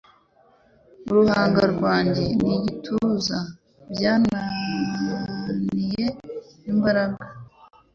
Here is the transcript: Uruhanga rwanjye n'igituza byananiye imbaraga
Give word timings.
Uruhanga 1.09 1.61
rwanjye 1.73 2.23
n'igituza 2.41 3.37
byananiye 3.91 6.05
imbaraga 6.71 7.23